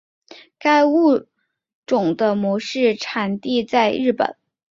[0.57, 1.27] 该物
[1.85, 4.35] 种的模式产地在日本。